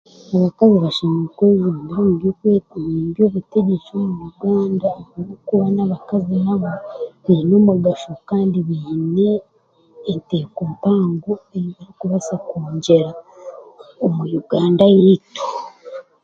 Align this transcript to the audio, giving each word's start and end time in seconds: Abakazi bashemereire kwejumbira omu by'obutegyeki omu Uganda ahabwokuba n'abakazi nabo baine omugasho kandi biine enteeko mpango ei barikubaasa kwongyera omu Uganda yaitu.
Abakazi 0.35 0.75
bashemereire 0.83 1.31
kwejumbira 1.37 1.95
omu 1.99 2.13
by'obutegyeki 3.11 3.93
omu 4.01 4.21
Uganda 4.29 4.83
ahabwokuba 4.91 5.65
n'abakazi 5.75 6.35
nabo 6.45 6.69
baine 7.23 7.53
omugasho 7.59 8.11
kandi 8.29 8.57
biine 8.67 9.29
enteeko 10.11 10.59
mpango 10.73 11.31
ei 11.57 11.69
barikubaasa 11.75 12.35
kwongyera 12.47 13.11
omu 14.05 14.21
Uganda 14.39 14.83
yaitu. 14.95 15.43